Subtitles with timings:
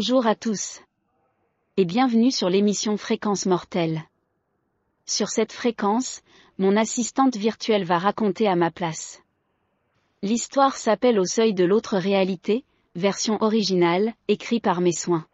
[0.00, 0.80] Bonjour à tous.
[1.76, 4.04] Et bienvenue sur l'émission Fréquence Mortelle.
[5.06, 6.22] Sur cette fréquence,
[6.56, 9.24] mon assistante virtuelle va raconter à ma place.
[10.22, 12.62] L'histoire s'appelle Au seuil de l'autre réalité,
[12.94, 15.26] version originale, écrit par mes soins.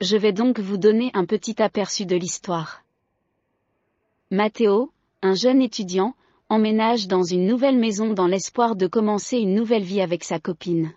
[0.00, 2.82] Je vais donc vous donner un petit aperçu de l'histoire.
[4.32, 4.90] Mathéo,
[5.22, 6.16] un jeune étudiant,
[6.48, 10.92] emménage dans une nouvelle maison dans l'espoir de commencer une nouvelle vie avec sa copine.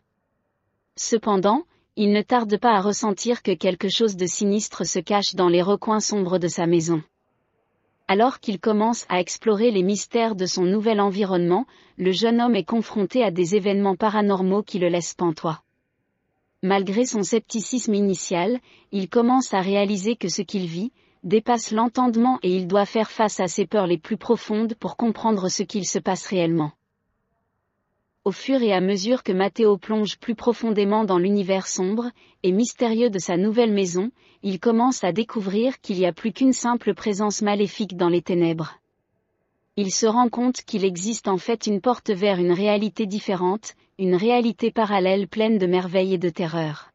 [0.96, 5.48] Cependant, il ne tarde pas à ressentir que quelque chose de sinistre se cache dans
[5.48, 7.04] les recoins sombres de sa maison.
[8.08, 11.66] Alors qu'il commence à explorer les mystères de son nouvel environnement,
[11.98, 15.62] le jeune homme est confronté à des événements paranormaux qui le laissent pantois.
[16.64, 18.60] Malgré son scepticisme initial,
[18.92, 20.92] il commence à réaliser que ce qu'il vit,
[21.24, 25.48] dépasse l'entendement et il doit faire face à ses peurs les plus profondes pour comprendre
[25.50, 26.72] ce qu'il se passe réellement.
[28.26, 32.10] Au fur et à mesure que Mathéo plonge plus profondément dans l'univers sombre
[32.44, 34.12] et mystérieux de sa nouvelle maison,
[34.44, 38.80] il commence à découvrir qu'il n'y a plus qu'une simple présence maléfique dans les ténèbres.
[39.76, 44.16] Il se rend compte qu'il existe en fait une porte vers une réalité différente, une
[44.16, 46.92] réalité parallèle pleine de merveilles et de terreur.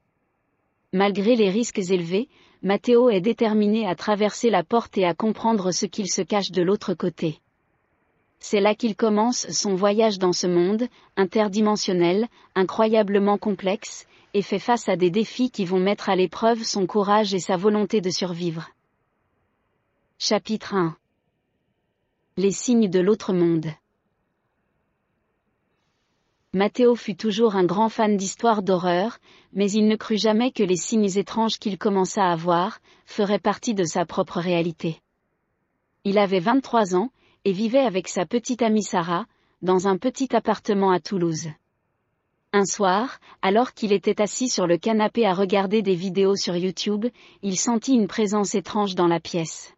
[0.95, 2.29] Malgré les risques élevés,
[2.63, 6.63] Mathéo est déterminé à traverser la porte et à comprendre ce qu'il se cache de
[6.63, 7.39] l'autre côté.
[8.41, 14.89] C'est là qu'il commence son voyage dans ce monde, interdimensionnel, incroyablement complexe, et fait face
[14.89, 18.71] à des défis qui vont mettre à l'épreuve son courage et sa volonté de survivre.
[20.19, 20.97] Chapitre 1
[22.37, 23.67] Les signes de l'autre monde
[26.55, 29.19] Mathéo fut toujours un grand fan d'histoires d'horreur,
[29.53, 33.75] mais il ne crut jamais que les signes étranges qu'il commença à voir, feraient partie
[33.75, 35.01] de sa propre réalité.
[36.05, 37.11] Il avait 23 ans,
[37.49, 39.25] et vivait avec sa petite amie Sarah,
[39.63, 41.49] dans un petit appartement à Toulouse.
[42.53, 47.07] Un soir, alors qu'il était assis sur le canapé à regarder des vidéos sur YouTube,
[47.41, 49.73] il sentit une présence étrange dans la pièce.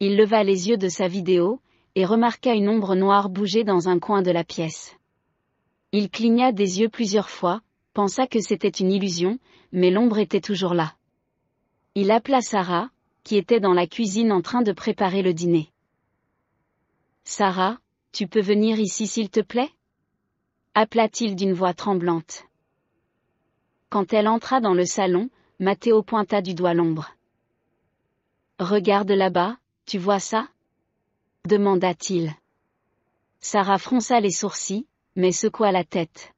[0.00, 1.60] Il leva les yeux de sa vidéo,
[1.94, 4.94] et remarqua une ombre noire bouger dans un coin de la pièce.
[5.92, 7.62] Il cligna des yeux plusieurs fois,
[7.94, 9.38] pensa que c'était une illusion,
[9.72, 10.92] mais l'ombre était toujours là.
[11.94, 12.90] Il appela Sarah,
[13.24, 15.70] qui était dans la cuisine en train de préparer le dîner.
[17.28, 17.80] Sarah,
[18.12, 19.72] tu peux venir ici s'il te plaît?
[20.74, 22.44] Appela-t-il d'une voix tremblante.
[23.90, 25.28] Quand elle entra dans le salon,
[25.58, 27.16] Mathéo pointa du doigt l'ombre.
[28.60, 30.48] Regarde là-bas, tu vois ça?
[31.48, 32.32] demanda-t-il.
[33.40, 36.32] Sarah fronça les sourcils, mais secoua la tête.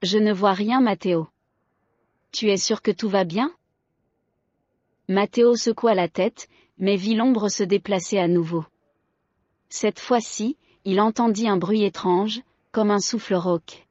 [0.00, 1.28] Je ne vois rien, Mathéo.
[2.30, 3.54] Tu es sûr que tout va bien?
[5.08, 6.48] Mathéo secoua la tête,
[6.78, 8.64] mais vit l'ombre se déplacer à nouveau.
[9.74, 13.86] Cette fois-ci, il entendit un bruit étrange, comme un souffle rauque.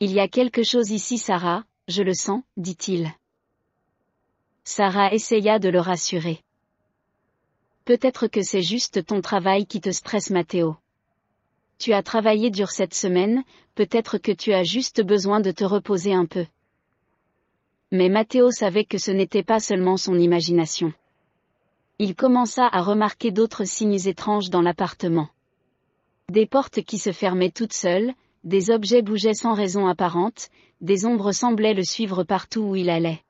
[0.00, 3.12] Il y a quelque chose ici, Sarah, je le sens, dit-il.
[4.64, 6.40] Sarah essaya de le rassurer.
[7.84, 10.78] Peut-être que c'est juste ton travail qui te stresse, Mathéo
[11.78, 13.42] tu as travaillé dur cette semaine,
[13.74, 16.46] peut-être que tu as juste besoin de te reposer un peu.
[17.90, 20.94] Mais Mathéo savait que ce n'était pas seulement son imagination.
[22.02, 25.28] Il commença à remarquer d'autres signes étranges dans l'appartement.
[26.30, 30.48] Des portes qui se fermaient toutes seules, des objets bougeaient sans raison apparente,
[30.80, 33.20] des ombres semblaient le suivre partout où il allait.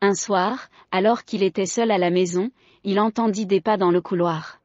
[0.00, 2.50] Un soir, alors qu'il était seul à la maison,
[2.84, 4.62] il entendit des pas dans le couloir.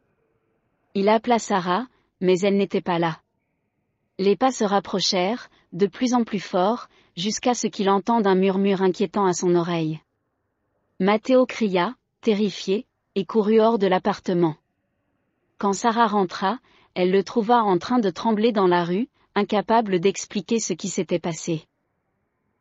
[0.94, 1.88] Il appela Sarah,
[2.22, 3.20] mais elle n'était pas là.
[4.18, 6.88] Les pas se rapprochèrent, de plus en plus fort,
[7.18, 10.00] jusqu'à ce qu'il entende un murmure inquiétant à son oreille.
[11.02, 12.86] Mathéo cria, terrifié,
[13.26, 14.56] courut hors de l'appartement.
[15.58, 16.60] Quand Sarah rentra,
[16.94, 21.20] elle le trouva en train de trembler dans la rue, incapable d'expliquer ce qui s'était
[21.20, 21.66] passé.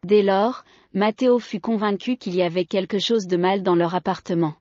[0.05, 0.65] Dès lors,
[0.95, 4.55] Mathéo fut convaincu qu'il y avait quelque chose de mal dans leur appartement.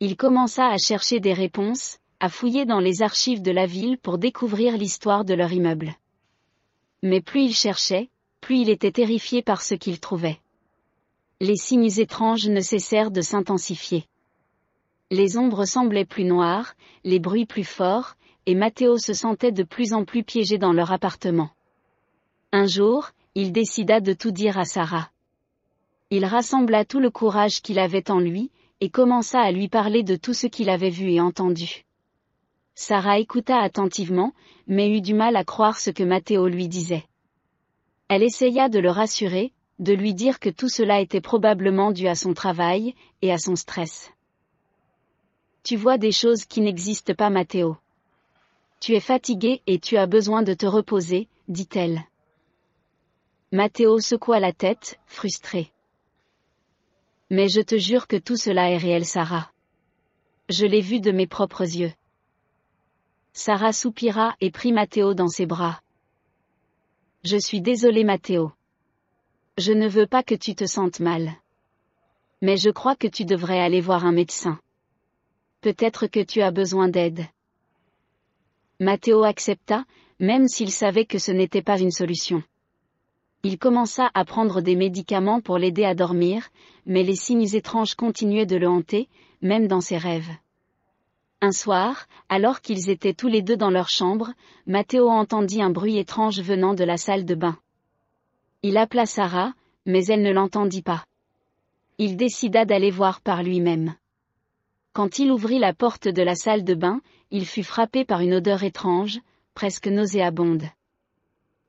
[0.00, 4.18] Il commença à chercher des réponses, à fouiller dans les archives de la ville pour
[4.18, 5.94] découvrir l'histoire de leur immeuble.
[7.02, 10.40] Mais plus il cherchait, plus il était terrifié par ce qu'il trouvait.
[11.40, 14.06] Les signes étranges ne cessèrent de s'intensifier.
[15.16, 16.74] Les ombres semblaient plus noires,
[17.04, 18.16] les bruits plus forts,
[18.46, 21.50] et Mathéo se sentait de plus en plus piégé dans leur appartement.
[22.50, 25.12] Un jour, il décida de tout dire à Sarah.
[26.10, 28.50] Il rassembla tout le courage qu'il avait en lui,
[28.80, 31.84] et commença à lui parler de tout ce qu'il avait vu et entendu.
[32.74, 34.32] Sarah écouta attentivement,
[34.66, 37.04] mais eut du mal à croire ce que Mathéo lui disait.
[38.08, 42.16] Elle essaya de le rassurer, de lui dire que tout cela était probablement dû à
[42.16, 44.10] son travail, et à son stress.
[45.64, 47.78] Tu vois des choses qui n'existent pas Mathéo.
[48.80, 52.04] Tu es fatigué et tu as besoin de te reposer, dit-elle.
[53.50, 55.72] Mathéo secoua la tête, frustré.
[57.30, 59.50] Mais je te jure que tout cela est réel, Sarah.
[60.50, 61.94] Je l'ai vu de mes propres yeux.
[63.32, 65.80] Sarah soupira et prit Mathéo dans ses bras.
[67.24, 68.52] Je suis désolé Mathéo.
[69.56, 71.32] Je ne veux pas que tu te sentes mal.
[72.42, 74.60] Mais je crois que tu devrais aller voir un médecin.
[75.64, 77.24] Peut-être que tu as besoin d'aide.
[78.80, 79.86] Mathéo accepta,
[80.20, 82.42] même s'il savait que ce n'était pas une solution.
[83.44, 86.50] Il commença à prendre des médicaments pour l'aider à dormir,
[86.84, 89.08] mais les signes étranges continuaient de le hanter,
[89.40, 90.28] même dans ses rêves.
[91.40, 94.34] Un soir, alors qu'ils étaient tous les deux dans leur chambre,
[94.66, 97.56] Mathéo entendit un bruit étrange venant de la salle de bain.
[98.62, 99.54] Il appela Sarah,
[99.86, 101.06] mais elle ne l'entendit pas.
[101.96, 103.94] Il décida d'aller voir par lui-même.
[104.94, 107.00] Quand il ouvrit la porte de la salle de bain,
[107.32, 109.18] il fut frappé par une odeur étrange,
[109.52, 110.62] presque nauséabonde.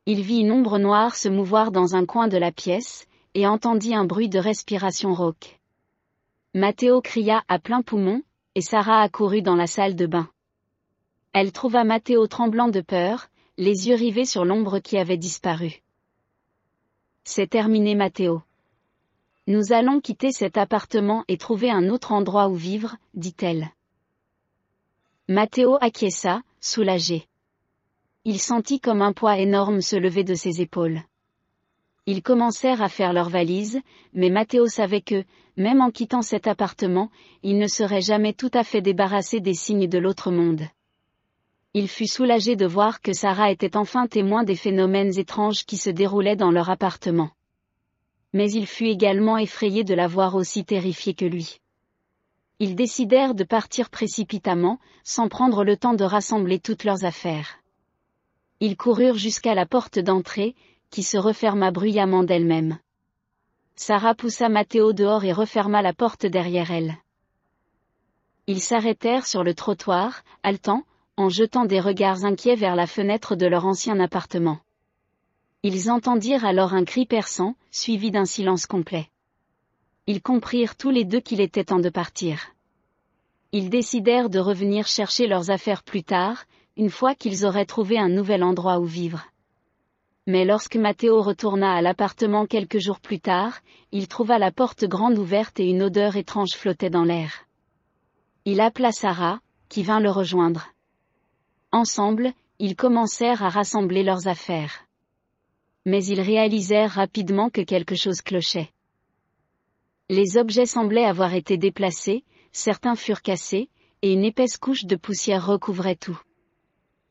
[0.05, 3.95] Il vit une ombre noire se mouvoir dans un coin de la pièce, et entendit
[3.95, 5.59] un bruit de respiration rauque.
[6.53, 8.21] Mathéo cria à plein poumon,
[8.53, 10.29] et Sarah accourut dans la salle de bain.
[11.33, 15.81] Elle trouva Mathéo tremblant de peur, les yeux rivés sur l'ombre qui avait disparu.
[17.23, 18.43] C'est terminé Mathéo.
[19.47, 23.69] Nous allons quitter cet appartement et trouver un autre endroit où vivre, dit-elle.
[25.27, 27.27] Mathéo acquiesça, soulagé.
[28.23, 31.01] Il sentit comme un poids énorme se lever de ses épaules.
[32.07, 33.81] Ils commencèrent à faire leurs valises,
[34.13, 35.23] mais Mathéo savait que,
[35.57, 37.11] même en quittant cet appartement,
[37.43, 40.63] il ne serait jamais tout à fait débarrassé des signes de l'autre monde.
[41.75, 45.91] Il fut soulagé de voir que Sarah était enfin témoin des phénomènes étranges qui se
[45.91, 47.29] déroulaient dans leur appartement.
[48.35, 51.61] Mais il fut également effrayé de la voir aussi terrifiée que lui.
[52.59, 57.59] Ils décidèrent de partir précipitamment, sans prendre le temps de rassembler toutes leurs affaires.
[58.59, 60.53] Ils coururent jusqu'à la porte d'entrée,
[60.89, 62.77] qui se referma bruyamment d'elle-même.
[63.77, 66.97] Sarah poussa Mathéo dehors et referma la porte derrière elle.
[68.47, 70.83] Ils s'arrêtèrent sur le trottoir, haletant,
[71.15, 74.59] en jetant des regards inquiets vers la fenêtre de leur ancien appartement.
[75.67, 79.09] Ils entendirent alors un cri perçant, suivi d'un silence complet.
[80.05, 82.51] Ils comprirent tous les deux qu'il était temps de partir.
[83.51, 86.45] Ils décidèrent de revenir chercher leurs affaires plus tard,
[86.77, 89.25] une fois qu'ils auraient trouvé un nouvel endroit où vivre.
[90.27, 93.57] Mais lorsque Mathéo retourna à l'appartement quelques jours plus tard,
[93.91, 97.47] il trouva la porte grande ouverte et une odeur étrange flottait dans l'air.
[98.45, 99.39] Il appela Sarah,
[99.69, 100.67] qui vint le rejoindre.
[101.71, 104.84] Ensemble, ils commencèrent à rassembler leurs affaires.
[105.85, 108.71] Mais ils réalisèrent rapidement que quelque chose clochait.
[110.09, 113.69] Les objets semblaient avoir été déplacés, certains furent cassés,
[114.01, 116.19] et une épaisse couche de poussière recouvrait tout.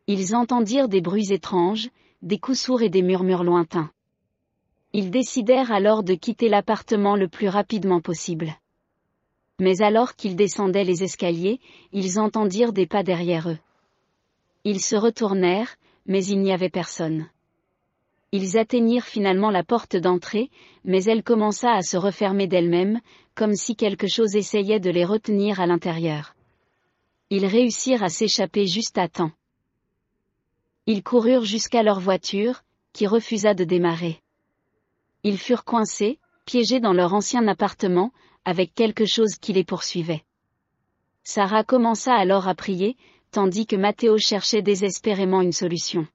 [0.06, 1.88] Ils entendirent des bruits étranges,
[2.22, 3.90] des coups sourds et des murmures lointains.
[4.92, 8.54] Ils décidèrent alors de quitter l'appartement le plus rapidement possible.
[9.60, 11.60] Mais alors qu'ils descendaient les escaliers,
[11.92, 13.58] ils entendirent des pas derrière eux.
[14.64, 17.28] Ils se retournèrent, mais il n'y avait personne.
[18.36, 20.50] Ils atteignirent finalement la porte d'entrée,
[20.84, 23.00] mais elle commença à se refermer d'elle-même,
[23.36, 26.34] comme si quelque chose essayait de les retenir à l'intérieur.
[27.30, 29.30] Ils réussirent à s'échapper juste à temps.
[30.86, 34.20] Ils coururent jusqu'à leur voiture, qui refusa de démarrer.
[35.22, 38.10] Ils furent coincés, piégés dans leur ancien appartement,
[38.44, 40.24] avec quelque chose qui les poursuivait.
[41.22, 42.96] Sarah commença alors à prier,
[43.30, 46.08] tandis que Mathéo cherchait désespérément une solution.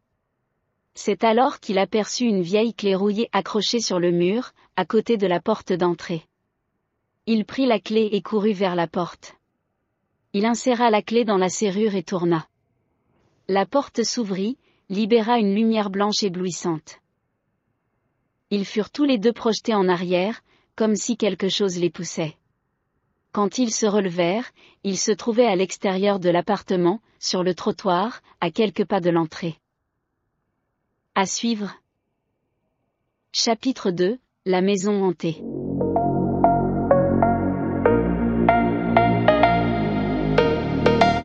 [1.01, 5.27] C'est alors qu'il aperçut une vieille clé rouillée accrochée sur le mur, à côté de
[5.27, 6.25] la porte d'entrée.
[7.25, 9.38] Il prit la clé et courut vers la porte.
[10.34, 12.50] Il inséra la clé dans la serrure et tourna.
[13.48, 14.58] La porte s'ouvrit,
[14.89, 17.00] libéra une lumière blanche éblouissante.
[18.50, 20.41] Ils furent tous les deux projetés en arrière,
[20.75, 22.36] comme si quelque chose les poussait.
[23.32, 24.51] Quand ils se relevèrent,
[24.84, 29.62] ils se trouvaient à l'extérieur de l'appartement, sur le trottoir, à quelques pas de l'entrée.
[31.15, 31.75] À suivre.
[33.31, 35.43] Chapitre 2, La maison hantée.